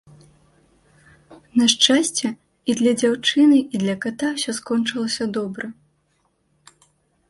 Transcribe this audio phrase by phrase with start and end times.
[1.61, 2.27] На шчасце,
[2.73, 5.65] і для дзяўчыны, і для ката ўсё скончылася добра.